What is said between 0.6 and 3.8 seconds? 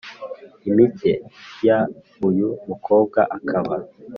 imikeya, uyu mukobwa akaba